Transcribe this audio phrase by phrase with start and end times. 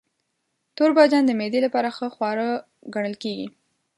[0.77, 2.47] توربانجان د معدې لپاره ښه خواړه
[2.93, 3.47] ګڼل کېږي.